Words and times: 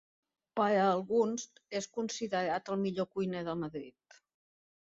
Per 0.59 0.69
a 0.77 0.85
alguns 0.85 1.43
és 1.81 1.89
considerat 1.99 2.73
el 2.77 2.81
millor 2.87 3.09
cuiner 3.15 3.47
de 3.51 3.59
Madrid. 3.67 4.21